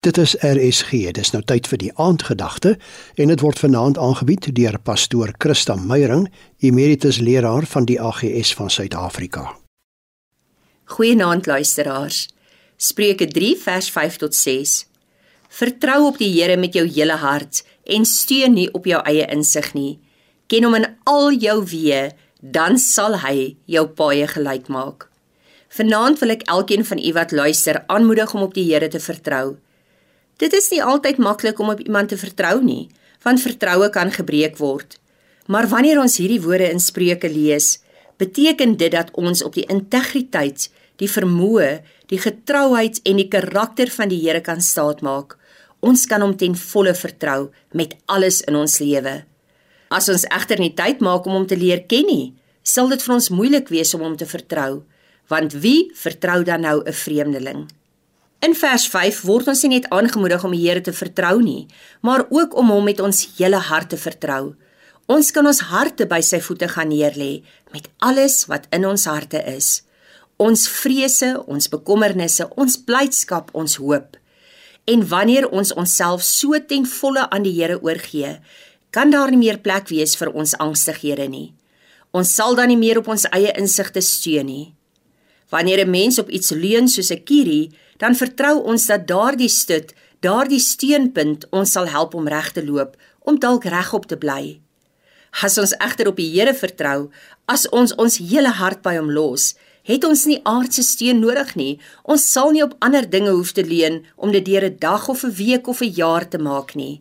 [0.00, 1.10] Dit is RSG.
[1.10, 2.76] Dis nou tyd vir die aandgedagte
[3.18, 6.28] en dit word vanaand aangebied deur pastoor Christa Meyering,
[6.62, 9.56] emeritus leraar van die AGS van Suid-Afrika.
[10.94, 12.28] Goeienaand luisteraars.
[12.76, 14.86] Spreuke 3 vers 5 tot 6.
[15.48, 19.74] Vertrou op die Here met jou hele hart en steun nie op jou eie insig
[19.74, 19.98] nie.
[20.46, 25.10] Ken hom in al jou weë, dan sal hy jou paaie gelyk maak.
[25.74, 29.58] Vanaand wil ek elkeen van u wat luister aanmoedig om op die Here te vertrou.
[30.38, 32.88] Dit is nie altyd maklik om op iemand te vertrou nie,
[33.26, 34.98] want vertroue kan gebreek word.
[35.50, 37.78] Maar wanneer ons hierdie woorde in Spreuke lees,
[38.18, 44.10] beteken dit dat ons op die integriteit, die vermoë, die getrouheid en die karakter van
[44.12, 45.36] die Here kan staatmaak.
[45.80, 49.22] Ons kan hom ten volle vertrou met alles in ons lewe.
[49.94, 53.14] As ons egter nie tyd maak om hom te leer ken nie, sal dit vir
[53.14, 54.82] ons moeilik wees om hom te vertrou,
[55.30, 57.68] want wie vertrou dan nou 'n vreemdeling?
[58.38, 61.66] In vers 5 word ons nie net aangemoedig om die Here te vertrou nie,
[62.06, 64.54] maar ook om hom met ons hele hart te vertrou.
[65.10, 67.40] Ons kan ons harte by sy voete gaan neerlê
[67.74, 69.82] met alles wat in ons harte is.
[70.38, 74.14] Ons vrese, ons bekommernisse, ons blydskap, ons hoop.
[74.86, 78.36] En wanneer ons onsself so ten volle aan die Here oorgee,
[78.94, 81.48] kan daar nie meer plek wees vir ons angstighede nie.
[82.14, 84.66] Ons sal dan nie meer op ons eie insigte steun nie.
[85.48, 89.94] Wanneer 'n mens op iets leun soos 'n kierie, dan vertrou ons dat daardie stut,
[90.20, 94.60] daardie steunpunt ons sal help om reg te loop, om dalk regop te bly.
[95.42, 97.10] As ons egter op die Here vertrou,
[97.44, 99.54] as ons ons hele hart by hom los,
[99.88, 101.78] het ons nie aardse steun nodig nie.
[102.04, 105.24] Ons sal nie op ander dinge hoef te leun om dit deur 'n dag of
[105.24, 107.00] 'n week of 'n jaar te maak nie.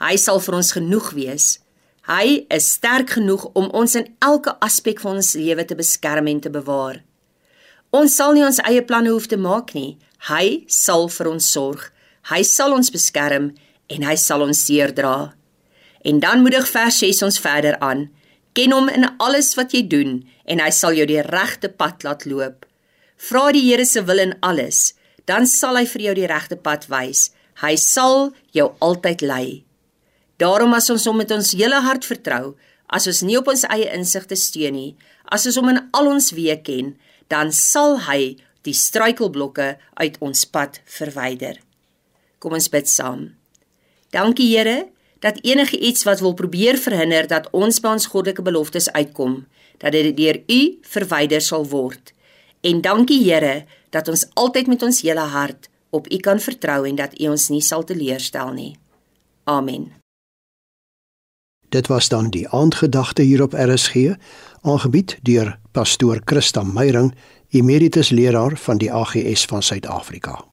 [0.00, 1.58] Hy sal vir ons genoeg wees.
[2.06, 6.40] Hy is sterk genoeg om ons in elke aspek van ons lewe te beskerm en
[6.40, 7.02] te bewaar.
[7.96, 9.96] Ons sal nie ons eie planne hoef te maak nie.
[10.28, 11.88] Hy sal vir ons sorg.
[12.28, 13.52] Hy sal ons beskerm
[13.94, 15.32] en hy sal ons deerdra.
[16.04, 18.08] En dan moedig vers 6 ons verder aan.
[18.56, 22.26] Ken hom in alles wat jy doen en hy sal jou die regte pad laat
[22.28, 22.66] loop.
[23.16, 24.92] Vra die Here se wil in alles,
[25.24, 27.30] dan sal hy vir jou die regte pad wys.
[27.62, 29.46] Hy sal jou altyd lei.
[30.36, 32.56] Daarom as ons hom met ons hele hart vertrou,
[32.92, 34.90] as ons nie op ons eie insigte steun nie,
[35.32, 36.92] as ons hom in al ons weë ken,
[37.32, 41.58] dan sal hy die struikelblokke uit ons pad verwyder.
[42.38, 43.30] Kom ons bid saam.
[44.14, 44.86] Dankie Here
[45.24, 49.46] dat enige iets wat wil probeer verhinder dat ons by ons goddelike beloftes uitkom,
[49.82, 52.12] dat dit deur U verwyder sal word.
[52.60, 56.98] En dankie Here dat ons altyd met ons hele hart op U kan vertrou en
[56.98, 58.72] dat U ons nie sal teleurstel nie.
[59.44, 60.05] Amen.
[61.68, 64.14] Dit was dan die aandgedagte hier op RSG,
[64.62, 67.14] aangebied deur pastoor Christa Meyring,
[67.48, 70.44] emeritus leraar van die AGS van Suid-Afrika.